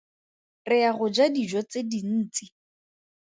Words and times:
Re 0.69 0.77
ya 0.83 0.91
go 0.97 1.05
ja 1.15 1.25
dijo 1.35 1.61
tse 1.69 1.79
dintsi. 1.89 2.45